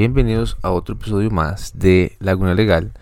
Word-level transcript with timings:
Bienvenidos 0.00 0.56
a 0.62 0.70
otro 0.70 0.94
episodio 0.94 1.30
más 1.30 1.78
de 1.78 2.16
Laguna 2.20 2.54
Legal. 2.54 2.94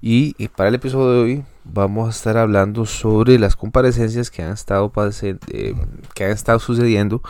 Y, 0.00 0.46
para 0.50 0.68
el 0.68 0.76
episodio 0.76 1.10
de 1.10 1.18
hoy 1.18 1.44
vamos 1.64 2.06
a 2.06 2.10
estar 2.10 2.36
hablando 2.36 2.86
sobre 2.86 3.36
las 3.40 3.56
comparecencias 3.56 4.30
que 4.30 4.44
han 4.44 4.52
estado, 4.52 4.92
eh, 5.22 5.74
que 6.14 6.24
han 6.24 6.30
estado 6.30 6.60
sucediendo 6.60 7.20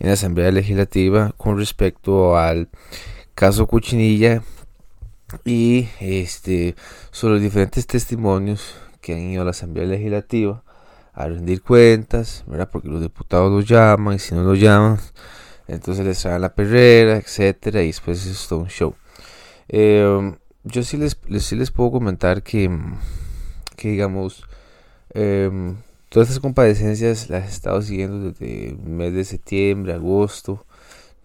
en 0.00 0.08
la 0.08 0.14
Asamblea 0.14 0.50
Legislativa 0.50 1.32
con 1.36 1.56
respecto 1.56 2.36
al 2.36 2.68
caso 3.36 3.68
Cuchinilla 3.68 4.42
y 5.44 5.86
este, 6.00 6.74
sobre 7.12 7.34
los 7.34 7.42
diferentes 7.44 7.86
testimonios 7.86 8.74
que 9.00 9.14
han 9.14 9.20
ido 9.20 9.42
a 9.42 9.44
la 9.44 9.52
Asamblea 9.52 9.86
Legislativa 9.86 10.64
a 11.12 11.28
rendir 11.28 11.62
cuentas, 11.62 12.42
¿verdad? 12.48 12.70
porque 12.72 12.88
los 12.88 13.00
diputados 13.00 13.52
los 13.52 13.68
llaman 13.68 14.16
y 14.16 14.18
si 14.18 14.34
no 14.34 14.42
los 14.42 14.58
llaman 14.58 14.98
entonces 15.68 16.04
les 16.04 16.20
traen 16.20 16.42
la 16.42 16.54
perrera, 16.54 17.16
etcétera, 17.16 17.82
y 17.82 17.88
después 17.88 18.26
es 18.26 18.46
todo 18.48 18.60
un 18.60 18.68
show. 18.68 18.94
Eh, 19.68 20.34
yo 20.64 20.82
sí 20.82 20.96
les, 20.96 21.18
sí 21.40 21.56
les 21.56 21.70
puedo 21.70 21.90
comentar 21.92 22.42
que, 22.42 22.70
que 23.76 23.88
digamos, 23.88 24.44
em, 25.10 25.76
todas 26.08 26.28
estas 26.28 26.40
compadecencias 26.40 27.28
las 27.30 27.44
he 27.44 27.48
estado 27.48 27.82
siguiendo 27.82 28.30
desde 28.30 28.70
el 28.70 28.78
mes 28.78 29.12
de 29.14 29.24
septiembre, 29.24 29.92
agosto. 29.92 30.64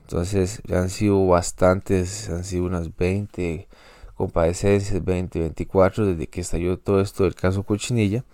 Entonces 0.01 0.61
han 0.71 0.89
sido 0.89 1.27
bastantes, 1.27 2.29
han 2.29 2.43
sido 2.43 2.65
unas 2.65 2.95
20 2.97 3.67
compadecencias, 4.15 5.03
20, 5.05 5.39
24, 5.39 6.05
desde 6.07 6.27
que 6.27 6.41
estalló 6.41 6.77
todo 6.77 6.99
esto 7.01 7.23
del 7.23 7.35
caso 7.35 7.63
Cochinilla. 7.63 8.25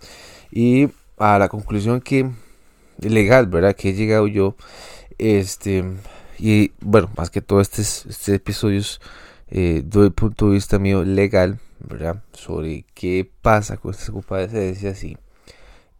Y 0.50 0.88
a 1.18 1.38
la 1.38 1.48
conclusión 1.48 2.00
que 2.00 2.30
legal, 2.98 3.46
¿verdad? 3.46 3.76
Que 3.76 3.90
he 3.90 3.92
llegado 3.92 4.26
yo 4.26 4.56
este, 5.18 5.84
y 6.38 6.72
bueno, 6.80 7.10
más 7.16 7.30
que 7.30 7.40
todo, 7.40 7.60
este, 7.60 7.82
este 7.82 8.42
es 8.76 9.00
eh, 9.48 9.82
punto 10.14 10.46
de 10.46 10.54
vista 10.54 10.78
mío 10.78 11.04
legal, 11.04 11.58
¿verdad? 11.80 12.22
Sobre 12.32 12.84
qué 12.94 13.30
pasa 13.42 13.76
con 13.76 13.92
estas 13.92 14.10
compadecencias 14.10 15.04
y, 15.04 15.16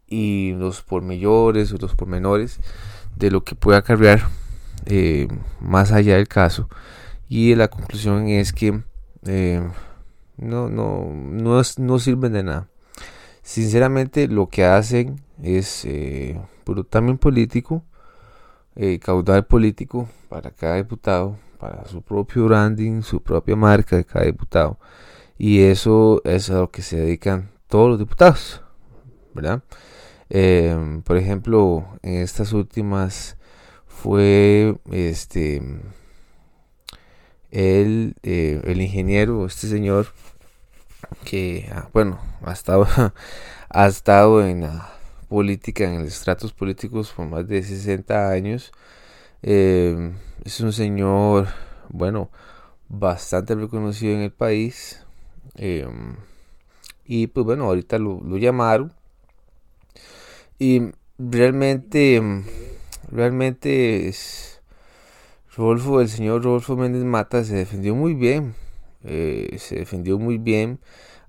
y 0.07 0.53
los 0.53 0.81
pormenores 0.81 1.71
o 1.71 1.77
los 1.77 1.95
pormenores 1.95 2.59
de 3.15 3.31
lo 3.31 3.43
que 3.43 3.55
puede 3.55 3.77
acarrear 3.77 4.27
eh, 4.85 5.27
más 5.59 5.91
allá 5.91 6.15
del 6.15 6.27
caso. 6.27 6.69
Y 7.29 7.55
la 7.55 7.67
conclusión 7.67 8.27
es 8.27 8.53
que 8.53 8.81
eh, 9.25 9.61
no, 10.37 10.69
no, 10.69 11.11
no, 11.13 11.61
no 11.77 11.99
sirven 11.99 12.33
de 12.33 12.43
nada. 12.43 12.67
Sinceramente, 13.41 14.27
lo 14.27 14.47
que 14.47 14.65
hacen 14.65 15.21
es 15.41 15.85
eh, 15.85 16.39
también 16.89 17.17
político 17.17 17.83
eh, 18.77 18.99
caudal 18.99 19.45
político 19.45 20.07
para 20.29 20.51
cada 20.51 20.75
diputado, 20.75 21.37
para 21.59 21.85
su 21.85 22.01
propio 22.01 22.45
branding, 22.45 23.01
su 23.01 23.21
propia 23.21 23.55
marca 23.55 23.97
de 23.97 24.05
cada 24.05 24.25
diputado. 24.25 24.77
Y 25.37 25.61
eso 25.61 26.21
es 26.25 26.49
a 26.49 26.59
lo 26.59 26.71
que 26.71 26.81
se 26.81 26.97
dedican 26.97 27.49
todos 27.67 27.89
los 27.89 27.99
diputados, 27.99 28.61
¿verdad? 29.33 29.63
Em, 30.29 31.01
por 31.01 31.17
ejemplo, 31.17 31.87
en 32.03 32.21
estas 32.21 32.53
últimas 32.53 33.37
fue 33.87 34.77
este 34.91 35.61
el, 37.51 38.15
eh, 38.23 38.61
el 38.65 38.81
ingeniero, 38.81 39.45
este 39.45 39.67
señor 39.67 40.07
que, 41.23 41.69
ah, 41.73 41.89
bueno, 41.93 42.19
ha 42.43 42.53
estado, 42.53 42.87
ha 43.69 43.87
estado 43.87 44.45
en 44.45 44.61
la 44.61 44.96
política, 45.27 45.83
en 45.85 45.99
los 45.99 46.07
estratos 46.07 46.53
políticos 46.53 47.13
por 47.15 47.27
más 47.27 47.47
de 47.47 47.63
60 47.63 48.29
años. 48.29 48.71
Eh, 49.43 50.13
es 50.43 50.59
un 50.61 50.73
señor, 50.73 51.47
bueno, 51.89 52.29
bastante 52.89 53.55
reconocido 53.55 54.13
en 54.13 54.21
el 54.21 54.31
país. 54.31 55.05
Eh, 55.55 55.87
y 57.05 57.27
pues 57.27 57.45
bueno, 57.45 57.65
ahorita 57.65 57.97
lo, 57.97 58.37
llamaron. 58.37 58.93
Y 60.59 60.91
realmente, 61.17 62.21
realmente 63.11 64.07
es, 64.07 64.61
Rodolfo, 65.55 66.01
el 66.01 66.09
señor 66.09 66.43
Rodolfo 66.43 66.75
Méndez 66.75 67.03
Mata 67.03 67.43
se 67.43 67.55
defendió 67.55 67.95
muy 67.95 68.13
bien. 68.13 68.55
Eh, 69.03 69.55
se 69.59 69.75
defendió 69.75 70.17
muy 70.19 70.37
bien 70.37 70.79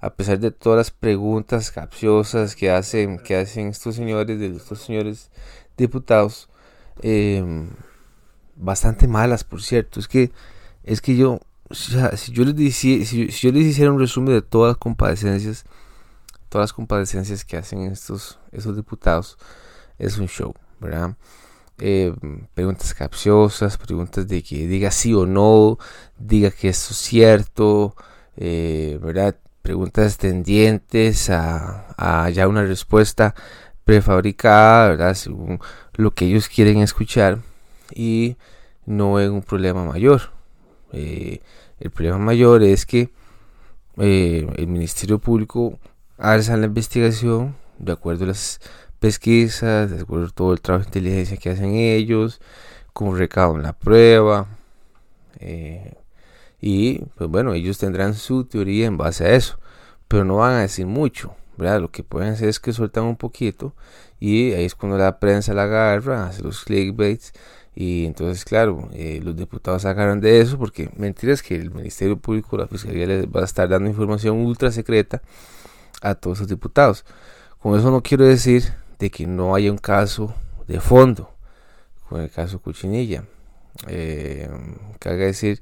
a 0.01 0.11
pesar 0.11 0.39
de 0.39 0.51
todas 0.51 0.77
las 0.77 0.91
preguntas 0.91 1.71
capciosas 1.71 2.55
que 2.55 2.71
hacen, 2.71 3.19
que 3.19 3.37
hacen 3.37 3.69
estos 3.69 3.97
señores, 3.97 4.39
de 4.39 4.57
estos 4.57 4.81
señores 4.81 5.31
diputados, 5.77 6.49
em, 7.03 7.71
bastante 8.57 9.09
malas, 9.09 9.45
por 9.45 9.63
cierto. 9.63 10.01
Es 10.01 10.09
que, 10.09 10.31
es 10.85 11.01
que 11.01 11.17
yo, 11.17 11.41
si 11.71 12.33
yo 12.33 12.45
les 12.45 12.77
si, 12.77 13.05
yo 13.05 13.53
les 13.53 13.67
hiciera 13.67 13.93
un 13.93 13.99
resumen 13.99 14.35
de 14.35 14.43
todas 14.43 14.71
las 14.73 14.79
compadecencias, 14.79 15.65
todas 16.49 16.65
las 16.65 16.73
compadecencias 16.73 17.45
que 17.45 17.57
hacen 17.57 17.83
estos, 17.83 18.39
esos 18.53 18.77
diputados, 18.77 19.37
es 19.99 20.19
un 20.19 20.29
show, 20.29 20.55
¿verdad? 20.81 21.17
Em, 21.81 22.47
preguntas 22.55 22.95
capciosas, 22.95 23.79
preguntas 23.79 24.27
de 24.29 24.43
que 24.43 24.67
diga 24.67 24.91
sí 24.91 25.15
o 25.15 25.27
no, 25.27 25.79
diga 26.19 26.51
que 26.51 26.69
esto 26.69 26.93
es 26.93 26.99
cierto, 26.99 27.95
eh, 28.37 28.99
¿verdad? 29.03 29.37
Preguntas 29.69 30.17
tendientes 30.17 31.29
a, 31.29 32.31
ya 32.33 32.49
una 32.49 32.65
respuesta 32.65 33.35
prefabricada, 33.85 34.89
¿verdad? 34.89 35.13
Según 35.13 35.61
lo 35.93 36.11
que 36.13 36.25
ellos 36.25 36.49
quieren 36.49 36.79
escuchar 36.79 37.41
y 37.95 38.39
no 38.87 39.21
es 39.21 39.29
un 39.29 39.43
problema 39.43 39.85
mayor. 39.85 40.31
Eh, 40.95 41.43
el 41.81 41.91
problema 41.91 42.17
mayor 42.17 42.63
es 42.63 42.87
que 42.87 43.11
eh, 43.99 44.49
el 44.57 44.69
Ministerio 44.69 45.19
Público 45.19 45.79
alza 46.17 46.57
la 46.57 46.65
investigación 46.65 47.55
de 47.79 47.93
acuerdo 47.93 48.25
a 48.25 48.29
las 48.29 48.61
pesquisas, 49.01 49.91
de 49.91 50.01
acuerdo 50.01 50.29
a 50.29 50.31
todo 50.31 50.55
el 50.55 50.63
trabajo 50.63 50.85
de 50.85 50.99
inteligencia 50.99 51.37
que 51.37 51.51
hacen 51.51 51.75
ellos, 51.75 52.41
como 52.95 53.15
recaban 53.15 53.63
la 53.63 53.75
prueba, 53.75 54.47
eh, 55.41 55.93
y 56.61 57.01
pues 57.17 57.31
bueno, 57.31 57.55
ellos 57.55 57.79
tendrán 57.79 58.15
su 58.15 58.45
teoría 58.45 58.87
en 58.87 58.97
base 58.97 59.25
a 59.25 59.31
eso, 59.35 59.59
pero 60.09 60.25
no 60.25 60.37
van 60.37 60.55
a 60.55 60.61
decir 60.61 60.87
mucho, 60.87 61.35
¿verdad? 61.57 61.81
Lo 61.81 61.91
que 61.91 62.03
pueden 62.03 62.33
hacer 62.33 62.49
es 62.49 62.61
que 62.61 62.73
sueltan 62.73 63.05
un 63.05 63.17
poquito 63.17 63.75
y 64.21 64.53
ahí 64.53 64.65
es 64.65 64.75
cuando 64.75 64.99
la 64.99 65.21
prensa 65.21 65.55
la 65.55 65.65
agarra, 65.65 66.27
hace 66.27 66.43
los 66.43 66.65
clickbaits 66.65 67.33
y 67.75 68.07
entonces 68.07 68.45
claro, 68.45 68.89
eh, 68.93 69.21
los 69.23 69.37
diputados 69.37 69.85
agarran 69.85 70.21
de 70.21 70.41
eso 70.41 70.59
porque 70.59 70.91
mentiras 70.97 71.43
que 71.43 71.55
el 71.55 71.71
Ministerio 71.71 72.19
Público, 72.19 72.57
la 72.57 72.67
Fiscalía 72.67 73.07
les 73.07 73.27
va 73.27 73.43
a 73.43 73.45
estar 73.45 73.69
dando 73.69 73.89
información 73.89 74.39
ultra 74.39 74.73
secreta 74.73 75.23
a 76.03 76.15
todos 76.15 76.41
los 76.41 76.49
diputados. 76.49 77.05
Con 77.61 77.79
eso 77.79 77.91
no 77.91 78.03
quiero 78.03 78.25
decir 78.25 78.73
de 78.99 79.11
que 79.11 79.27
no 79.27 79.55
haya 79.55 79.71
un 79.71 79.79
caso 79.79 80.35
de 80.67 80.81
fondo 80.81 81.31
con 82.09 82.21
el 82.21 82.31
caso 82.31 82.61
Cuchinilla. 82.61 83.25
Eh, 83.87 84.49
haga 85.05 85.25
decir 85.25 85.61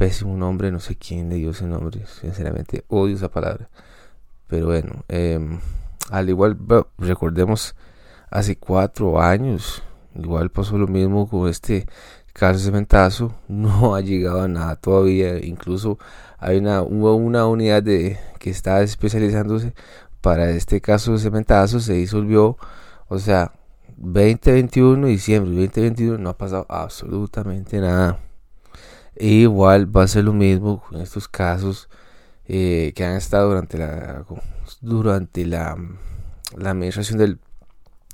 pésimo 0.00 0.34
nombre, 0.34 0.72
no 0.72 0.80
sé 0.80 0.96
quién 0.96 1.28
le 1.28 1.34
dio 1.34 1.50
ese 1.50 1.66
nombre, 1.66 2.06
sinceramente 2.06 2.86
odio 2.88 3.16
esa 3.16 3.28
palabra. 3.28 3.68
Pero 4.46 4.64
bueno, 4.68 5.04
em, 5.08 5.60
al 6.08 6.30
igual, 6.30 6.56
recordemos, 6.96 7.76
hace 8.30 8.56
cuatro 8.56 9.20
años, 9.20 9.82
igual 10.14 10.48
pasó 10.48 10.78
lo 10.78 10.86
mismo 10.86 11.28
con 11.28 11.50
este 11.50 11.86
caso 12.32 12.60
cementazo, 12.60 13.34
no 13.48 13.94
ha 13.94 14.00
llegado 14.00 14.40
a 14.40 14.48
nada 14.48 14.76
todavía, 14.76 15.38
incluso 15.44 15.98
hay 16.38 16.56
una, 16.56 16.80
una 16.80 17.46
unidad 17.46 17.82
de, 17.82 18.18
que 18.38 18.48
está 18.48 18.80
especializándose 18.80 19.74
para 20.22 20.48
este 20.48 20.80
caso 20.80 21.12
de 21.12 21.18
cementazo, 21.18 21.78
se 21.78 21.92
disolvió, 21.92 22.56
o 23.08 23.18
sea, 23.18 23.52
2021, 23.98 25.08
diciembre 25.08 25.50
2021, 25.50 26.16
no 26.16 26.30
ha 26.30 26.38
pasado 26.38 26.64
absolutamente 26.70 27.80
nada 27.80 28.18
igual 29.20 29.94
va 29.94 30.04
a 30.04 30.08
ser 30.08 30.24
lo 30.24 30.32
mismo 30.32 30.82
con 30.82 31.00
estos 31.00 31.28
casos 31.28 31.88
eh, 32.46 32.92
que 32.94 33.04
han 33.04 33.16
estado 33.16 33.48
durante 33.50 33.78
la 33.78 34.24
durante 34.80 35.46
la, 35.46 35.76
la 36.56 36.70
administración 36.70 37.18
del, 37.18 37.38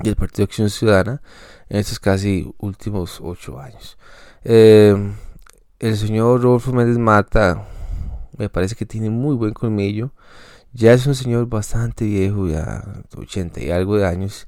del 0.03 0.17
Partido 0.17 0.44
Acción 0.44 0.70
Ciudadana 0.70 1.23
en 1.69 1.79
estos 1.79 1.99
casi 1.99 2.53
últimos 2.58 3.20
ocho 3.23 3.61
años. 3.61 3.97
Em, 4.44 5.14
el 5.79 5.97
señor 5.97 6.43
Rodolfo 6.43 6.73
Méndez 6.73 6.99
Mata 6.99 7.67
me 8.37 8.49
parece 8.49 8.75
que 8.75 8.87
tiene 8.87 9.11
muy 9.11 9.35
buen 9.37 9.53
colmillo. 9.53 10.12
Ya 10.73 10.93
es 10.93 11.06
un 11.06 11.14
señor 11.14 11.49
bastante 11.49 12.05
viejo, 12.05 12.49
ya 12.49 12.85
80 13.17 13.61
y 13.62 13.70
algo 13.70 13.97
de 13.97 14.06
años. 14.06 14.47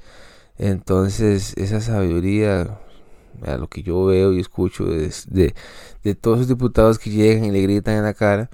Entonces 0.59 1.55
esa 1.57 1.81
sabiduría 1.81 2.79
a 3.47 3.57
lo 3.57 3.69
que 3.69 3.83
yo 3.83 4.05
veo 4.05 4.33
y 4.33 4.41
escucho 4.41 4.85
de, 4.85 5.13
de, 6.03 6.15
todos 6.15 6.39
los 6.39 6.49
diputados 6.49 6.99
que 6.99 7.11
llegan 7.11 7.45
y 7.45 7.51
le 7.51 7.63
gritan 7.63 7.97
en 7.97 8.05
la 8.05 8.15
cara, 8.15 8.51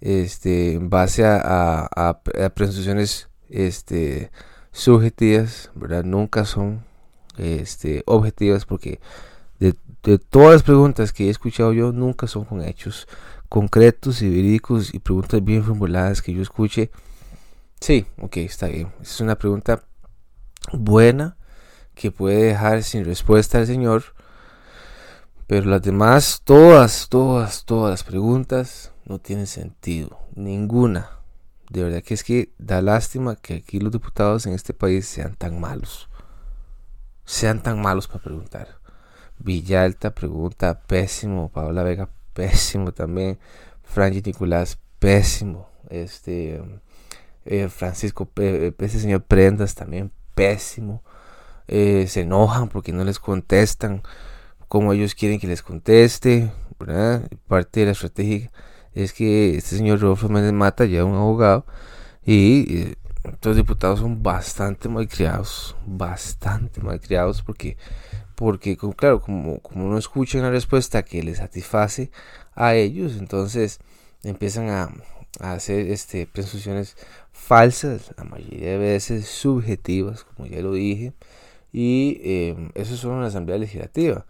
este, 0.00 0.74
en 0.74 0.90
base 0.90 1.24
a, 1.24 1.38
a, 1.40 2.10
a, 2.10 2.48
presunciones 2.50 3.28
este, 3.48 4.30
subjetivas, 4.72 5.70
¿verdad? 5.74 6.04
Nunca 6.04 6.44
son 6.44 6.84
este, 7.36 8.02
objetivas 8.06 8.64
porque 8.66 9.00
de, 9.58 9.74
de, 10.02 10.18
todas 10.18 10.52
las 10.52 10.62
preguntas 10.62 11.12
que 11.12 11.26
he 11.26 11.30
escuchado 11.30 11.72
yo, 11.72 11.92
nunca 11.92 12.26
son 12.26 12.44
con 12.44 12.62
hechos 12.62 13.08
concretos 13.48 14.22
y 14.22 14.28
verídicos 14.28 14.94
y 14.94 14.98
preguntas 14.98 15.42
bien 15.42 15.64
formuladas 15.64 16.22
que 16.22 16.32
yo 16.32 16.42
escuche. 16.42 16.90
Sí, 17.80 18.06
ok, 18.20 18.38
está 18.38 18.66
bien. 18.66 18.92
Es 19.00 19.20
una 19.20 19.36
pregunta 19.36 19.84
buena 20.72 21.37
que 21.98 22.12
puede 22.12 22.44
dejar 22.44 22.82
sin 22.84 23.04
respuesta 23.04 23.58
al 23.58 23.66
Señor. 23.66 24.04
Pero 25.48 25.66
las 25.66 25.82
demás, 25.82 26.42
todas, 26.44 27.08
todas, 27.08 27.64
todas 27.64 27.90
las 27.90 28.04
preguntas 28.04 28.92
no 29.04 29.18
tienen 29.18 29.46
sentido. 29.46 30.20
Ninguna. 30.34 31.10
De 31.70 31.82
verdad 31.82 32.02
que 32.02 32.14
es 32.14 32.22
que 32.22 32.52
da 32.58 32.80
lástima 32.80 33.36
que 33.36 33.54
aquí 33.54 33.80
los 33.80 33.92
diputados 33.92 34.46
en 34.46 34.54
este 34.54 34.72
país 34.72 35.06
sean 35.06 35.34
tan 35.34 35.60
malos. 35.60 36.08
Sean 37.24 37.62
tan 37.62 37.82
malos 37.82 38.06
para 38.06 38.22
preguntar. 38.22 38.78
Villalta 39.38 40.14
pregunta 40.14 40.80
pésimo. 40.86 41.50
Paola 41.50 41.82
Vega 41.82 42.08
pésimo 42.32 42.92
también. 42.92 43.38
Franji 43.82 44.22
Nicolás 44.24 44.78
pésimo. 44.98 45.68
Este 45.90 46.62
eh, 47.44 47.68
Francisco, 47.68 48.30
ese 48.36 49.00
señor 49.00 49.22
Prendas 49.22 49.74
también 49.74 50.12
pésimo. 50.34 51.02
Eh, 51.68 52.06
se 52.08 52.22
enojan 52.22 52.68
porque 52.68 52.92
no 52.92 53.04
les 53.04 53.18
contestan 53.18 54.02
como 54.68 54.92
ellos 54.92 55.14
quieren 55.14 55.38
que 55.38 55.46
les 55.46 55.62
conteste. 55.62 56.50
Parte 57.48 57.80
de 57.80 57.86
la 57.86 57.92
estrategia 57.92 58.50
es 58.94 59.12
que 59.12 59.56
este 59.56 59.76
señor 59.76 60.00
Rodolfo 60.00 60.28
Méndez 60.28 60.52
Mata 60.52 60.84
ya 60.84 61.04
un 61.04 61.16
abogado 61.16 61.66
y 62.24 62.76
eh, 62.76 62.94
los 63.42 63.56
diputados 63.56 64.00
son 64.00 64.22
bastante 64.22 64.88
malcriados, 64.88 65.76
bastante 65.86 66.80
malcriados 66.80 67.42
porque, 67.42 67.76
porque 68.34 68.76
claro, 68.96 69.20
como, 69.20 69.60
como 69.60 69.88
no 69.88 69.98
escuchan 69.98 70.42
la 70.42 70.50
respuesta 70.50 71.02
que 71.02 71.22
les 71.22 71.38
satisface 71.38 72.10
a 72.54 72.74
ellos, 72.74 73.16
entonces 73.18 73.80
empiezan 74.22 74.68
a, 74.70 74.90
hacer 75.40 75.90
este, 75.90 76.26
presunciones 76.26 76.96
falsas, 77.32 78.12
la 78.16 78.24
mayoría 78.24 78.70
de 78.72 78.78
veces 78.78 79.26
subjetivas, 79.28 80.24
como 80.24 80.48
ya 80.48 80.60
lo 80.60 80.72
dije, 80.72 81.12
y 81.72 82.20
eh, 82.22 82.70
eso 82.74 82.94
es 82.94 83.04
una 83.04 83.26
asamblea 83.26 83.58
legislativa. 83.58 84.26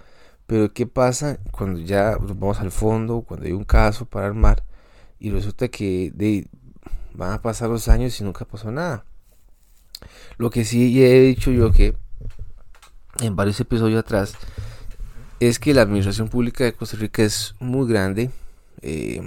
Pero 0.46 0.72
¿qué 0.72 0.86
pasa 0.86 1.38
cuando 1.50 1.80
ya 1.80 2.16
vamos 2.18 2.60
al 2.60 2.70
fondo, 2.70 3.20
cuando 3.22 3.46
hay 3.46 3.52
un 3.52 3.64
caso 3.64 4.06
para 4.06 4.26
armar 4.26 4.64
y 5.18 5.30
resulta 5.30 5.68
que 5.68 6.10
de, 6.14 6.48
van 7.12 7.32
a 7.32 7.42
pasar 7.42 7.68
los 7.68 7.88
años 7.88 8.18
y 8.20 8.24
nunca 8.24 8.44
pasó 8.44 8.70
nada? 8.70 9.04
Lo 10.38 10.50
que 10.50 10.64
sí 10.64 11.04
he 11.04 11.20
dicho 11.20 11.50
yo 11.50 11.72
que 11.72 11.94
en 13.20 13.36
varios 13.36 13.60
episodios 13.60 14.00
atrás 14.00 14.34
es 15.40 15.58
que 15.58 15.74
la 15.74 15.82
administración 15.82 16.28
pública 16.28 16.64
de 16.64 16.72
Costa 16.72 16.96
Rica 16.96 17.22
es 17.22 17.54
muy 17.60 17.88
grande. 17.88 18.30
Eh, 18.80 19.20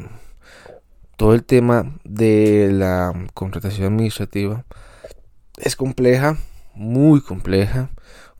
todo 1.17 1.33
el 1.33 1.43
tema 1.43 1.99
de 2.03 2.69
la 2.71 3.13
contratación 3.33 3.93
administrativa 3.93 4.65
es 5.57 5.75
compleja, 5.75 6.37
muy 6.73 7.21
compleja, 7.21 7.91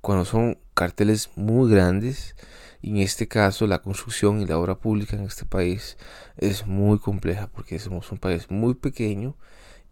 cuando 0.01 0.25
son 0.25 0.57
carteles 0.73 1.29
muy 1.35 1.69
grandes 1.71 2.35
y 2.81 2.91
en 2.91 2.97
este 2.97 3.27
caso 3.27 3.67
la 3.67 3.81
construcción 3.81 4.41
y 4.41 4.45
la 4.45 4.57
obra 4.57 4.75
pública 4.75 5.15
en 5.15 5.23
este 5.23 5.45
país 5.45 5.97
es 6.37 6.65
muy 6.65 6.99
compleja 6.99 7.47
porque 7.47 7.77
somos 7.79 8.11
un 8.11 8.17
país 8.17 8.49
muy 8.49 8.73
pequeño 8.73 9.35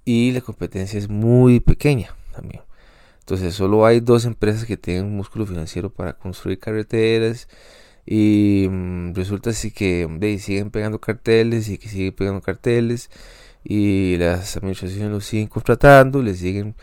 y 0.05 0.31
la 0.31 0.41
competencia 0.41 0.97
es 0.97 1.09
muy 1.09 1.59
pequeña 1.59 2.15
también. 2.33 2.63
Entonces 3.19 3.53
solo 3.53 3.85
hay 3.85 3.99
dos 3.99 4.25
empresas 4.25 4.65
que 4.65 4.77
tienen 4.77 5.15
músculo 5.15 5.45
financiero 5.45 5.93
para 5.93 6.13
construir 6.13 6.59
carreteras 6.59 7.47
y 8.05 8.67
mm, 8.69 9.13
resulta 9.13 9.51
así 9.51 9.69
que 9.69 10.07
siguen 10.39 10.71
pegando 10.71 10.99
carteles 10.99 11.69
y 11.69 11.77
que 11.77 11.89
siguen 11.89 12.13
pegando 12.13 12.41
carteles 12.41 13.11
y 13.63 14.17
las 14.17 14.57
administraciones 14.57 15.11
los 15.11 15.25
siguen 15.25 15.47
contratando, 15.47 16.23
les 16.23 16.39
siguen 16.39 16.75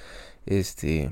este 0.47 1.11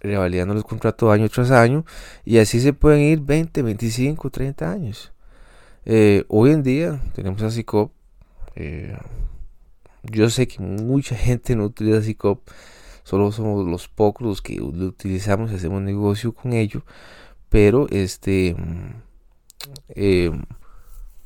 revalidando 0.00 0.54
los 0.54 0.64
contratos 0.64 1.10
año 1.10 1.28
tras 1.28 1.50
año 1.50 1.84
y 2.24 2.38
así 2.38 2.60
se 2.60 2.72
pueden 2.72 3.00
ir 3.00 3.20
20, 3.20 3.62
25, 3.62 4.30
30 4.30 4.70
años. 4.70 5.12
Eh, 5.86 6.24
hoy 6.28 6.50
en 6.50 6.62
día 6.62 7.00
tenemos 7.14 7.42
a 7.42 7.50
CICOP. 7.50 7.92
Eh, 8.56 8.96
yo 10.02 10.28
sé 10.28 10.46
que 10.46 10.62
mucha 10.62 11.16
gente 11.16 11.56
no 11.56 11.64
utiliza 11.64 12.02
CICOP, 12.02 12.46
solo 13.02 13.32
somos 13.32 13.66
los 13.66 13.88
pocos 13.88 14.26
los 14.26 14.42
que 14.42 14.56
lo 14.56 14.66
utilizamos 14.66 15.50
y 15.50 15.54
hacemos 15.54 15.82
negocio 15.82 16.32
con 16.32 16.52
ello, 16.52 16.84
pero 17.48 17.86
este 17.90 18.54
eh, 19.88 20.30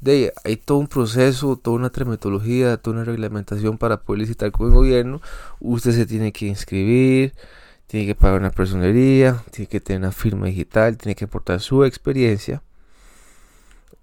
de, 0.00 0.32
hay 0.44 0.56
todo 0.56 0.78
un 0.78 0.86
proceso, 0.86 1.56
toda 1.56 1.76
una 1.76 1.90
metodología, 2.06 2.76
toda 2.76 2.96
una 2.96 3.04
reglamentación 3.04 3.78
para 3.78 4.02
poder 4.02 4.20
licitar 4.20 4.52
con 4.52 4.68
el 4.68 4.74
gobierno. 4.74 5.20
Usted 5.60 5.92
se 5.92 6.06
tiene 6.06 6.32
que 6.32 6.46
inscribir, 6.46 7.34
tiene 7.86 8.06
que 8.06 8.14
pagar 8.14 8.40
una 8.40 8.50
personería, 8.50 9.42
tiene 9.50 9.68
que 9.68 9.80
tener 9.80 10.00
una 10.02 10.12
firma 10.12 10.46
digital, 10.46 10.96
tiene 10.96 11.14
que 11.14 11.24
aportar 11.24 11.60
su 11.60 11.84
experiencia 11.84 12.62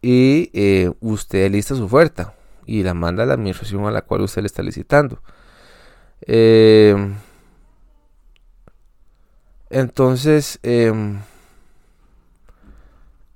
y 0.01 0.51
eh, 0.53 0.92
usted 1.00 1.51
lista 1.51 1.75
su 1.75 1.86
oferta 1.86 2.36
y 2.65 2.83
la 2.83 2.94
manda 2.94 3.24
a 3.24 3.25
la 3.25 3.33
administración 3.36 3.86
a 3.86 3.91
la 3.91 4.01
cual 4.01 4.21
usted 4.21 4.41
le 4.41 4.48
está 4.48 4.63
licitando. 4.63 5.21
Em, 6.21 7.15
entonces, 9.69 10.59
em, 10.63 11.19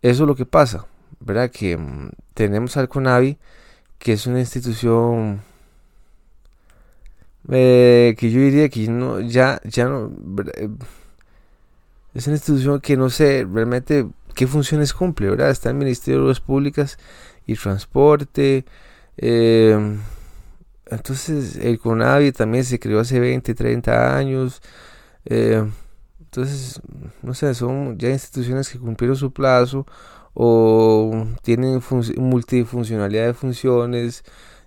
eso 0.02 0.24
es 0.24 0.28
lo 0.28 0.36
que 0.36 0.46
pasa, 0.46 0.86
¿verdad? 1.20 1.52
Que 1.52 1.74
em, 1.74 2.12
tenemos 2.34 2.78
al 2.78 2.90
CONAVI, 2.90 3.38
que 4.00 4.14
es 4.14 4.28
una 4.28 4.40
institución 4.40 5.42
eh, 7.52 8.16
que 8.18 8.30
yo 8.32 8.42
diría 8.42 8.70
que 8.70 8.86
ya, 9.28 9.60
ya 9.64 9.86
no, 9.86 10.12
eh, 10.56 10.70
es 12.14 12.28
una 12.28 12.36
institución 12.36 12.80
que 12.82 12.98
no 12.98 13.10
sé 13.10 13.48
realmente 13.52 14.08
qué 14.36 14.46
funciones 14.48 14.94
cumple, 14.94 15.30
¿verdad? 15.30 15.50
Está 15.50 15.70
el 15.70 15.76
Ministerio 15.76 16.20
de 16.20 16.26
Obras 16.26 16.40
Públicas 16.42 16.98
y 17.48 17.56
Transporte. 17.56 18.66
Eh, 19.18 19.98
entonces 20.86 21.56
el 21.58 21.80
CONAVI 21.80 22.32
también 22.32 22.64
se 22.66 22.80
creó 22.80 23.00
hace 23.00 23.20
20, 23.20 23.54
30 23.56 24.18
años. 24.18 24.62
entonces, 25.26 26.82
no 27.22 27.34
sé, 27.34 27.54
son 27.56 27.98
ya 27.98 28.10
instituciones 28.10 28.70
que 28.70 28.80
cumplieron 28.80 29.18
su 29.18 29.32
plazo 29.32 29.86
o 30.34 31.26
tienen 31.42 31.82
multifuncionalidad 32.18 33.26
de 33.28 33.34
funciones, 33.34 34.24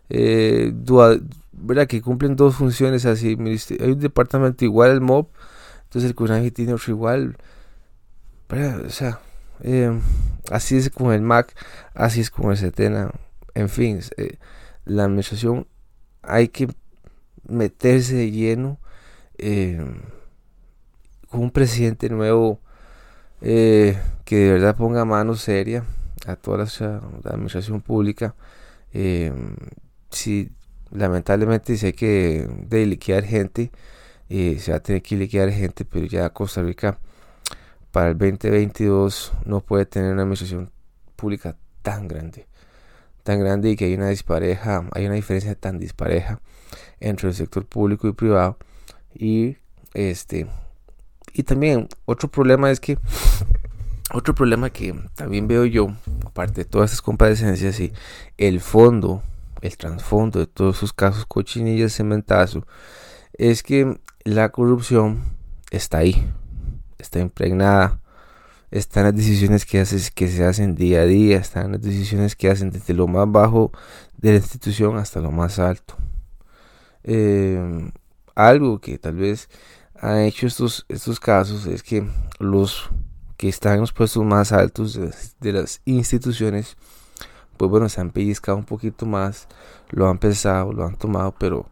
eh, 0.09 0.73
¿verdad? 1.53 1.87
Que 1.87 2.03
cumplen 2.03 2.37
dos 2.37 2.57
funciones 2.57 3.07
así. 3.07 3.37
Hay 3.81 3.91
un 3.93 4.01
departamento 4.01 4.65
igual 4.65 4.91
al 4.91 5.01
MOB, 5.01 5.29
entonces 5.85 6.11
el 6.11 6.15
CONAVI 6.15 6.51
tiene 6.51 6.75
otro 6.75 6.93
igual. 6.93 7.37
O 8.51 8.91
sea, 8.91 9.21
eh, 9.63 9.99
así 10.51 10.77
es 10.77 10.91
con 10.91 11.13
el 11.13 11.23
MAC, 11.23 11.55
así 11.95 12.21
es 12.21 12.31
con 12.31 12.51
el 12.51 12.59
CETENA. 12.59 13.13
En 13.55 13.69
fin, 13.69 14.01
eh, 14.17 14.37
la 14.85 15.05
administración 15.05 15.67
hay 16.23 16.49
que 16.49 16.69
meterse 17.49 18.15
de 18.15 18.31
lleno 18.31 18.79
con 21.31 21.41
un 21.41 21.51
presidente 21.51 22.09
nuevo 22.11 22.61
que 23.43 24.37
de 24.37 24.53
verdad 24.53 24.77
ponga 24.77 25.05
mano 25.05 25.35
seria 25.35 25.85
a 26.27 26.37
toda 26.37 26.59
la, 26.59 27.01
administración 27.25 27.81
pública. 27.81 28.35
si 30.11 30.51
lamentablemente 30.91 31.77
hay 31.83 31.93
que 31.93 32.47
de 32.69 32.87
liquidar 32.87 33.25
gente, 33.25 33.71
eh, 34.29 34.59
se 34.59 34.71
va 34.71 34.79
a 34.79 34.83
tener 34.83 35.03
que 35.03 35.17
liquidar 35.17 35.51
gente, 35.51 35.85
pero 35.85 36.07
ya 36.07 36.31
Costa 36.31 36.63
Rica 36.63 36.99
para 37.91 38.09
el 38.09 38.19
2022 38.19 39.33
no 39.45 39.61
puede 39.61 39.87
tener 39.87 40.13
una 40.13 40.23
administración 40.23 40.71
pública 41.17 41.57
tan 41.83 42.09
grande, 42.09 42.47
tan 43.23 43.41
grande 43.41 43.71
y 43.71 43.77
que 43.77 43.87
hay 43.87 43.95
una 43.95 44.09
dispareja, 44.09 44.89
hay 44.93 45.07
una 45.07 45.15
diferencia 45.15 45.55
tan 45.55 45.79
dispareja 45.79 46.41
entre 47.01 47.29
el 47.29 47.35
sector 47.35 47.67
público 47.67 48.09
y 48.09 48.13
privado 48.13 48.57
y 49.15 49.57
este 49.93 50.47
y 51.33 51.43
también 51.43 51.89
otro 52.05 52.31
problema 52.31 52.71
es 52.71 52.81
que 52.81 52.99
otro 54.13 54.35
problema 54.35 54.71
que 54.71 54.95
también 55.15 55.47
veo 55.49 55.65
yo 55.65 55.95
aparte 56.27 56.63
de 56.63 56.65
todas 56.65 56.91
estas 56.91 57.03
compadecencias 57.03 57.79
y 57.81 57.93
el 58.37 58.61
fondo 58.61 59.23
el 59.63 59.77
trasfondo 59.77 60.41
de 60.41 60.47
todos 60.47 60.77
esos 60.79 60.93
casos 60.93 61.25
cochinillas 61.27 61.95
cementazo 61.95 62.67
es 63.35 63.63
que 63.63 63.99
la 64.25 64.51
corrupción 64.51 65.23
está 65.71 65.99
ahí, 65.99 66.31
está 66.99 67.19
impregnada, 67.21 68.01
están 68.71 69.05
las 69.05 69.17
decisiones 69.17 69.67
que, 69.67 69.81
haces, 69.81 70.11
que 70.11 70.29
se 70.29 70.45
hacen 70.45 70.75
día 70.75 71.01
a 71.01 71.07
día, 71.07 71.39
están 71.39 71.73
las 71.73 71.83
decisiones 71.83 72.37
que 72.37 72.51
hacen 72.51 72.71
desde 72.71 72.95
lo 72.95 73.07
más 73.07 73.31
bajo 73.31 73.73
de 74.17 74.33
la 74.33 74.37
institución 74.37 74.97
hasta 74.97 75.21
lo 75.21 75.31
más 75.31 75.59
alto. 75.59 75.97
Eh, 77.05 77.91
algo 78.35 78.81
que 78.81 78.99
tal 78.99 79.17
vez 79.17 79.49
han 80.03 80.19
hecho 80.19 80.47
estos, 80.47 80.85
estos 80.91 81.19
casos 81.19 81.65
es 81.65 81.83
que 81.83 82.07
los 82.39 82.91
que 83.39 83.49
están 83.49 83.75
en 83.75 83.81
los 83.81 83.93
puestos 83.93 84.23
más 84.25 84.53
altos 84.53 85.01
de 85.41 85.53
las 85.53 85.81
instituciones 85.87 86.77
pues 87.63 87.71
bueno, 87.71 87.89
se 87.89 88.01
han 88.01 88.11
pellizcado 88.11 88.59
un 88.59 88.65
poquito 88.65 89.07
más, 89.07 89.47
lo 89.91 90.09
han 90.09 90.19
pensado, 90.19 90.73
lo 90.73 90.85
han 90.85 90.97
tomado, 90.97 91.33
pero 91.39 91.69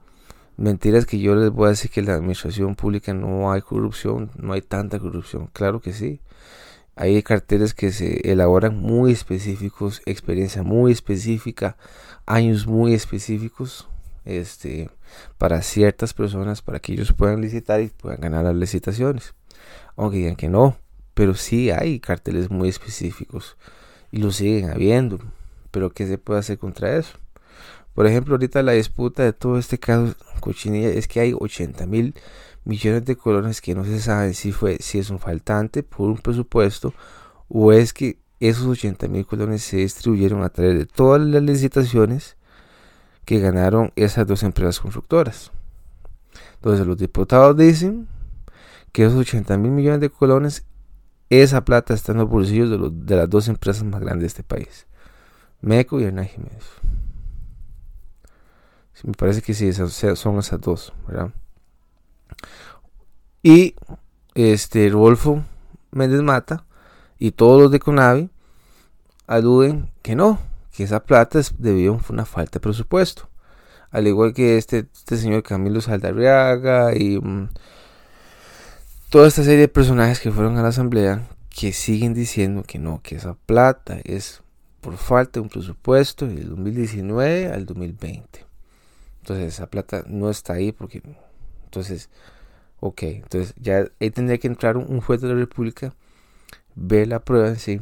mentiras 0.56 1.04
que 1.04 1.18
yo 1.18 1.34
les 1.34 1.50
voy 1.50 1.66
a 1.66 1.70
decir 1.70 1.90
que 1.90 1.98
en 1.98 2.06
la 2.06 2.14
administración 2.14 2.76
pública 2.76 3.12
no 3.12 3.50
hay 3.50 3.60
corrupción, 3.60 4.30
no 4.36 4.52
hay 4.52 4.62
tanta 4.62 5.00
corrupción, 5.00 5.50
claro 5.52 5.80
que 5.80 5.92
sí. 5.92 6.20
Hay 6.94 7.20
carteles 7.24 7.74
que 7.74 7.90
se 7.90 8.30
elaboran 8.30 8.76
muy 8.78 9.10
específicos, 9.10 10.00
experiencia 10.06 10.62
muy 10.62 10.92
específica, 10.92 11.76
años 12.24 12.68
muy 12.68 12.94
específicos, 12.94 13.88
este, 14.24 14.90
para 15.38 15.62
ciertas 15.62 16.14
personas, 16.14 16.62
para 16.62 16.80
que 16.80 16.92
ellos 16.92 17.12
puedan 17.12 17.40
licitar 17.40 17.80
y 17.80 17.88
puedan 17.88 18.20
ganar 18.20 18.44
las 18.44 18.56
licitaciones. 18.56 19.34
Aunque 19.96 20.18
digan 20.18 20.36
que 20.36 20.48
no, 20.48 20.76
pero 21.14 21.34
sí 21.34 21.70
hay 21.70 22.00
carteles 22.00 22.50
muy 22.50 22.68
específicos 22.68 23.56
y 24.10 24.18
lo 24.18 24.30
siguen 24.30 24.70
habiendo. 24.70 25.18
Pero 25.70 25.90
¿qué 25.90 26.06
se 26.06 26.18
puede 26.18 26.40
hacer 26.40 26.58
contra 26.58 26.96
eso? 26.96 27.18
Por 27.94 28.06
ejemplo, 28.06 28.34
ahorita 28.34 28.62
la 28.62 28.72
disputa 28.72 29.24
de 29.24 29.32
todo 29.32 29.58
este 29.58 29.78
caso 29.78 30.14
cochinilla 30.40 30.88
es 30.88 31.06
que 31.06 31.20
hay 31.20 31.34
80 31.38 31.86
mil 31.86 32.14
millones 32.64 33.04
de 33.04 33.16
colones 33.16 33.60
que 33.60 33.74
no 33.74 33.84
se 33.84 34.00
sabe 34.00 34.34
si 34.34 34.52
fue 34.52 34.78
si 34.80 34.98
es 34.98 35.10
un 35.10 35.18
faltante 35.18 35.82
por 35.82 36.08
un 36.08 36.18
presupuesto 36.18 36.94
o 37.48 37.72
es 37.72 37.92
que 37.92 38.18
esos 38.38 38.66
80 38.66 39.08
mil 39.08 39.26
colones 39.26 39.62
se 39.62 39.78
distribuyeron 39.78 40.42
a 40.42 40.50
través 40.50 40.78
de 40.78 40.86
todas 40.86 41.20
las 41.20 41.42
licitaciones 41.42 42.36
que 43.30 43.38
ganaron 43.38 43.92
esas 43.94 44.26
dos 44.26 44.42
empresas 44.42 44.80
constructoras. 44.80 45.52
Entonces 46.56 46.84
los 46.84 46.96
diputados 46.96 47.56
dicen 47.56 48.08
que 48.90 49.04
esos 49.04 49.20
80 49.20 49.56
mil 49.56 49.70
millones 49.70 50.00
de 50.00 50.10
colones, 50.10 50.64
esa 51.28 51.64
plata 51.64 51.94
está 51.94 52.10
en 52.10 52.18
los 52.18 52.28
bolsillos 52.28 52.68
de, 53.06 53.14
las 53.14 53.30
dos 53.30 53.46
empresas 53.46 53.84
más 53.84 54.00
grandes 54.00 54.22
de 54.22 54.26
este 54.26 54.42
país, 54.42 54.88
MECO 55.60 56.00
y 56.00 56.04
Hernán 56.06 56.26
Jiménez. 56.26 56.64
me 59.04 59.12
parece 59.12 59.42
que 59.42 59.54
sí, 59.54 59.72
son 59.72 60.38
esas 60.40 60.60
dos, 60.60 60.92
¿verdad? 61.06 61.32
Y 63.44 63.76
este 64.34 64.88
Rodolfo 64.88 65.44
Méndez 65.92 66.22
Mata 66.22 66.64
y 67.16 67.30
todos 67.30 67.62
los 67.62 67.70
de 67.70 67.78
Conavi 67.78 68.28
aluden 69.28 69.88
que 70.02 70.16
no, 70.16 70.40
que 70.74 70.84
esa 70.84 71.00
plata 71.04 71.38
es 71.38 71.54
debido 71.58 71.94
a 71.94 72.12
una 72.12 72.24
falta 72.24 72.54
de 72.54 72.60
presupuesto. 72.60 73.28
Al 73.90 74.06
igual 74.06 74.32
que 74.34 74.56
este, 74.56 74.86
este 74.92 75.16
señor 75.16 75.42
Camilo 75.42 75.80
Saldarriaga 75.80 76.94
y 76.94 77.18
mm, 77.18 77.48
toda 79.08 79.28
esta 79.28 79.42
serie 79.42 79.60
de 79.60 79.68
personajes 79.68 80.20
que 80.20 80.30
fueron 80.30 80.56
a 80.58 80.62
la 80.62 80.68
asamblea 80.68 81.26
que 81.48 81.72
siguen 81.72 82.14
diciendo 82.14 82.62
que 82.62 82.78
no, 82.78 83.00
que 83.02 83.16
esa 83.16 83.34
plata 83.34 83.98
es 84.04 84.42
por 84.80 84.96
falta 84.96 85.32
de 85.34 85.40
un 85.40 85.48
presupuesto 85.48 86.26
del 86.26 86.50
2019 86.50 87.52
al 87.52 87.66
2020. 87.66 88.46
Entonces 89.20 89.54
esa 89.54 89.68
plata 89.68 90.04
no 90.06 90.30
está 90.30 90.54
ahí 90.54 90.72
porque 90.72 91.02
entonces 91.64 92.08
Ok, 92.80 93.02
entonces 93.02 93.54
ya 93.58 93.84
ahí 94.00 94.10
tendría 94.10 94.38
que 94.38 94.46
entrar 94.46 94.78
un, 94.78 95.00
juez 95.02 95.20
de 95.20 95.28
la 95.28 95.34
República, 95.34 95.94
ver 96.74 97.08
la 97.08 97.20
prueba 97.20 97.48
en 97.48 97.58
sí 97.58 97.80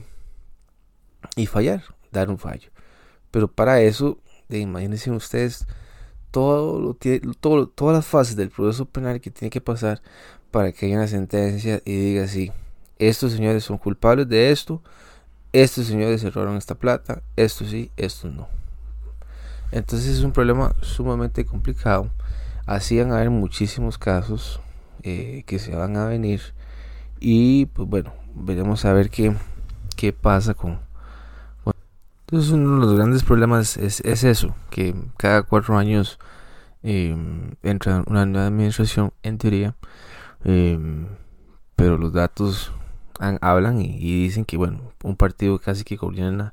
y 1.37 1.47
fallar, 1.47 1.85
dar 2.11 2.31
un 2.31 2.39
fallo. 2.39 2.71
Pero 3.31 3.49
para 3.49 3.81
eso, 3.81 4.19
imagínense 4.49 5.11
ustedes 5.11 5.67
todo 6.31 6.81
lo, 6.81 7.67
todas 7.67 7.97
las 7.97 8.07
fases 8.07 8.37
del 8.37 8.51
proceso 8.51 8.85
penal 8.87 9.21
que 9.21 9.31
tiene 9.31 9.51
que 9.51 9.61
pasar 9.61 10.03
para 10.51 10.73
que 10.73 10.87
haya 10.87 10.97
una 10.97 11.07
sentencia 11.09 11.83
y 11.85 11.97
diga 11.97 12.25
así, 12.25 12.53
estos 12.99 13.33
señores 13.33 13.65
son 13.65 13.79
culpables 13.79 14.29
de 14.29 14.51
esto, 14.51 14.83
estos 15.53 15.87
señores 15.87 16.21
cerraron 16.21 16.57
esta 16.57 16.75
plata, 16.75 17.23
esto 17.37 17.65
sí, 17.65 17.91
esto 17.97 18.29
no. 18.29 18.49
Entonces 19.71 20.09
es 20.09 20.25
un 20.25 20.33
problema 20.33 20.75
sumamente 20.81 21.45
complicado. 21.45 22.11
Así 22.67 22.99
van 22.99 23.13
a 23.13 23.17
haber 23.17 23.31
muchísimos 23.31 23.99
casos 23.99 24.61
eh, 25.03 25.43
que 25.47 25.59
se 25.59 25.75
van 25.75 25.97
a 25.97 26.07
venir. 26.07 26.41
Y 27.21 27.67
pues 27.67 27.89
bueno, 27.89 28.13
veremos 28.35 28.85
a 28.85 28.93
ver 28.93 29.11
qué, 29.11 29.35
qué 29.97 30.13
pasa 30.13 30.55
con... 30.55 30.79
entonces 32.31 32.51
uno 32.53 32.75
de 32.75 32.87
los 32.87 32.95
grandes 32.95 33.25
problemas 33.25 33.79
es, 33.79 34.01
es 34.01 34.23
eso, 34.23 34.55
que 34.69 34.95
cada 35.17 35.45
cuatro 35.45 35.79
años 35.79 36.19
em, 36.83 37.55
entra 37.63 38.05
una 38.07 38.27
nueva 38.27 38.49
administración 38.49 39.15
en 39.23 39.39
teoría, 39.39 39.75
em, 40.45 41.07
pero 41.75 41.97
los 41.97 42.13
datos 42.13 42.71
hablan 43.41 43.81
y, 43.81 43.97
dicen 44.25 44.45
que 44.45 44.59
bueno, 44.59 44.93
un 45.03 45.17
partido 45.17 45.59
casi 45.59 45.85
que 45.85 45.97
gobierna 45.97 46.53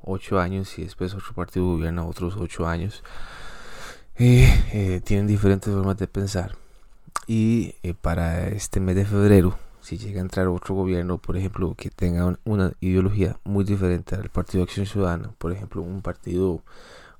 ocho 0.00 0.38
años 0.38 0.78
y 0.78 0.84
después 0.84 1.12
otro 1.12 1.34
partido 1.34 1.66
gobierna 1.66 2.04
otros 2.04 2.36
ocho 2.36 2.68
años. 2.68 3.02
Eh, 4.18 5.00
tienen 5.04 5.26
diferentes 5.26 5.74
formas 5.74 5.98
de 5.98 6.06
pensar 6.06 6.56
y 7.26 7.74
eh, 7.82 7.94
para 7.94 8.48
este 8.48 8.78
mes 8.78 8.94
de 8.94 9.04
febrero, 9.04 9.58
si 9.86 9.98
llega 9.98 10.18
a 10.18 10.22
entrar 10.22 10.48
otro 10.48 10.74
gobierno, 10.74 11.18
por 11.18 11.36
ejemplo, 11.36 11.76
que 11.76 11.90
tenga 11.90 12.36
una 12.44 12.72
ideología 12.80 13.38
muy 13.44 13.62
diferente 13.62 14.16
al 14.16 14.30
Partido 14.30 14.64
Acción 14.64 14.84
Ciudadana, 14.84 15.30
por 15.38 15.52
ejemplo, 15.52 15.80
un 15.80 16.02
partido 16.02 16.64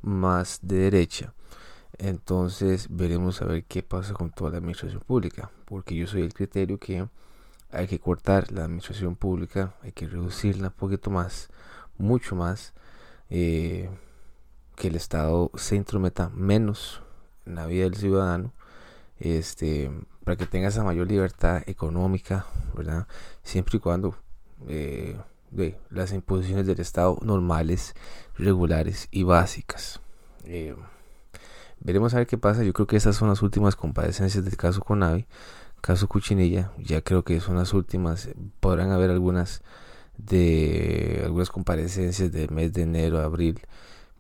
más 0.03 0.59
de 0.63 0.79
derecha, 0.79 1.33
entonces 1.97 2.89
veremos 2.91 3.41
a 3.41 3.45
ver 3.45 3.63
qué 3.67 3.85
pasa 3.85 4.15
con 4.15 4.33
toda 4.33 4.51
la 4.51 4.57
administración 4.57 5.01
pública, 5.01 5.49
porque 5.65 5.95
yo 5.95 6.09
soy 6.09 6.23
el 6.23 6.35
criterio 6.35 6.77
que 6.79 7.07
hay 7.71 7.87
que 7.87 8.01
cortar 8.01 8.51
la 8.51 8.65
administración 8.65 9.15
pública, 9.15 9.77
hay 9.83 9.93
que 9.93 10.09
reducirla 10.09 10.67
un 10.67 10.75
poquito 10.75 11.09
más, 11.09 11.49
mucho 11.99 12.35
más, 12.35 12.75
eh, 13.31 13.89
que 14.75 14.89
el 14.89 14.97
Estado 14.97 15.53
se 15.55 15.77
intrometa 15.77 16.31
menos 16.31 17.01
en 17.45 17.55
la 17.55 17.67
vida 17.67 17.85
del 17.85 17.95
ciudadano 17.95 18.56
este, 19.19 19.91
para 20.25 20.37
que 20.37 20.47
tenga 20.47 20.69
esa 20.69 20.85
mayor 20.85 21.09
libertad 21.09 21.63
económica, 21.67 22.47
¿verdad? 22.75 23.07
Siempre 23.43 23.79
y 23.79 23.81
cuando 23.81 24.17
eh, 24.69 25.17
las 25.91 26.13
imposiciones 26.13 26.67
del 26.67 26.81
Estado 26.81 27.19
normales, 27.23 27.95
regulares 28.37 29.09
y 29.11 29.23
básicas. 29.23 30.01
Eh, 30.45 30.75
veremos 31.81 32.15
a 32.15 32.19
ver 32.19 32.27
qué 32.27 32.39
pasa. 32.39 32.63
Yo 32.63 32.73
creo 32.73 32.87
que 32.87 32.97
esas 32.97 33.17
son 33.17 33.29
las 33.29 33.43
últimas 33.43 33.77
compadecencias 33.77 34.45
del 34.45 34.57
caso 34.57 34.81
Conavi, 34.81 35.27
caso 35.81 36.09
Cuchinilla. 36.09 36.73
Ya 36.79 37.01
creo 37.01 37.25
que 37.25 37.41
son 37.41 37.57
las 37.57 37.73
últimas. 37.73 38.29
Podrán 38.61 38.91
haber 38.91 39.11
algunas 39.11 39.63
de 40.19 41.23
algunas 41.25 41.51
comparecencias 41.51 42.33
del 42.33 42.51
mes 42.51 42.73
de 42.73 42.83
enero, 42.83 43.21
abril 43.21 43.61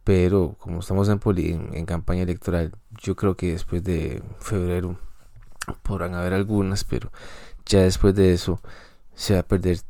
pero 0.06 0.54
como 0.60 0.78
estamos 0.78 1.08
en, 1.08 1.84
campaña 1.84 2.22
electoral, 2.22 2.70
yo 3.02 3.16
creo 3.16 3.36
que 3.36 3.50
después 3.50 3.82
de 3.82 4.22
febrero 4.38 4.96
podrán 5.82 6.14
haber 6.14 6.32
algunas, 6.32 6.84
pero 6.84 7.10
ya 7.64 7.80
después 7.80 8.14
de 8.14 8.32
eso 8.32 8.60
se 9.16 9.34
va 9.34 9.40
a 9.40 9.42
perder 9.42 9.80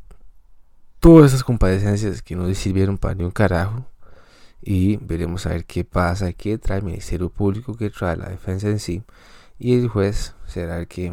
todas 1.01 1.33
esas 1.33 1.45
compadecencias 1.45 2.23
que 2.23 2.35
no 2.35 2.53
sirvieron 2.55 2.97
para 2.97 3.15
ni 3.15 3.25
un 3.25 3.31
carajo. 3.31 3.85
Y 4.63 4.97
veremos 4.97 5.45
a 5.45 5.51
ver 5.51 5.67
qué 5.67 5.85
pasa, 5.85 6.33
qué 6.33 6.57
trae 6.57 6.79
el 6.79 6.85
Ministerio 6.87 7.29
Público, 7.29 7.77
qué 7.77 7.91
trae 7.91 8.17
la 8.17 8.31
defensa 8.31 8.69
en 8.69 8.79
sí. 8.79 9.03
Y 9.59 9.79
el 9.79 9.89
juez 9.89 10.35
será 10.47 10.79
el 10.79 10.89
que 10.89 11.13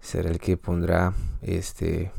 será 0.00 0.28
el 0.28 0.38
que 0.38 0.58
pondrá 0.58 1.14
este 1.40 2.12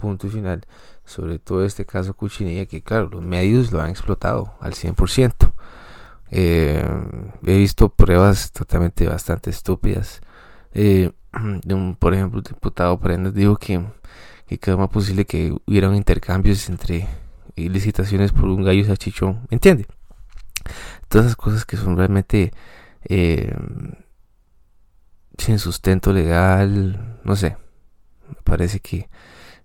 punto 0.00 0.28
final 0.28 0.66
sobre 1.10 1.40
todo 1.40 1.64
este 1.64 1.84
caso 1.84 2.14
Cuchinilla, 2.14 2.66
que 2.66 2.82
claro, 2.82 3.08
los 3.10 3.22
medios 3.22 3.72
lo 3.72 3.80
han 3.80 3.90
explotado 3.90 4.54
al 4.60 4.74
100%. 4.74 5.52
Eh, 6.30 6.84
he 7.44 7.56
visto 7.58 7.88
pruebas 7.88 8.52
totalmente 8.52 9.08
bastante 9.08 9.50
estúpidas. 9.50 10.20
Eh, 10.72 11.10
un, 11.68 11.96
por 11.98 12.14
ejemplo, 12.14 12.38
el 12.38 12.44
diputado 12.44 13.00
Prendas 13.00 13.34
dijo 13.34 13.56
que, 13.56 13.84
que 14.46 14.76
más 14.76 14.88
posible 14.88 15.24
que 15.24 15.52
hubieran 15.66 15.96
intercambios 15.96 16.68
entre 16.68 17.08
licitaciones 17.56 18.30
por 18.30 18.44
un 18.44 18.62
gallo 18.62 18.84
salchichón. 18.84 19.46
¿Me 19.50 19.56
entiende? 19.56 19.86
Todas 21.08 21.26
esas 21.26 21.36
cosas 21.36 21.64
que 21.64 21.76
son 21.76 21.96
realmente 21.96 22.52
eh, 23.08 23.52
sin 25.38 25.58
sustento 25.58 26.12
legal, 26.12 27.18
no 27.24 27.34
sé. 27.34 27.56
Me 28.28 28.36
parece 28.44 28.78
que 28.78 29.08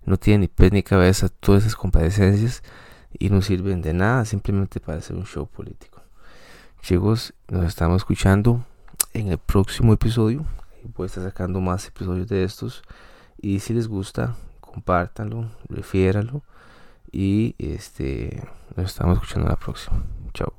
no 0.06 0.16
tiene 0.16 0.38
ni 0.38 0.48
pez 0.48 0.72
ni 0.72 0.82
cabeza 0.82 1.28
todas 1.28 1.62
esas 1.62 1.76
compadecencias 1.76 2.62
y 3.18 3.28
no 3.30 3.42
sirven 3.42 3.82
de 3.82 3.92
nada 3.92 4.24
simplemente 4.24 4.80
para 4.80 4.98
hacer 4.98 5.16
un 5.16 5.26
show 5.26 5.46
político. 5.46 6.00
Chicos, 6.80 7.34
nos 7.48 7.64
estamos 7.64 7.96
escuchando 7.96 8.64
en 9.12 9.28
el 9.28 9.38
próximo 9.38 9.92
episodio. 9.92 10.46
Voy 10.96 11.04
a 11.04 11.06
estar 11.06 11.24
sacando 11.24 11.60
más 11.60 11.86
episodios 11.88 12.28
de 12.28 12.44
estos. 12.44 12.82
Y 13.40 13.58
si 13.60 13.74
les 13.74 13.88
gusta, 13.88 14.36
compártanlo, 14.60 15.50
refiéranlo. 15.68 16.42
Y 17.10 17.54
este 17.58 18.42
nos 18.76 18.86
estamos 18.86 19.14
escuchando 19.14 19.48
la 19.48 19.56
próxima. 19.56 20.04
Chao. 20.32 20.52